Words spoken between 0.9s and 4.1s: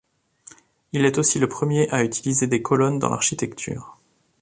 Il est aussi le premier à utiliser des colonnes dans l'architecture.